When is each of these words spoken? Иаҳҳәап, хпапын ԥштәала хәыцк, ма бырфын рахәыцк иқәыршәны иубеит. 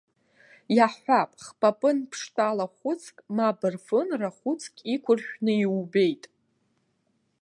Иаҳҳәап, 0.75 1.31
хпапын 1.45 1.97
ԥштәала 2.09 2.65
хәыцк, 2.75 3.15
ма 3.35 3.49
бырфын 3.59 4.09
рахәыцк 4.19 4.75
иқәыршәны 4.93 5.53
иубеит. 5.63 6.23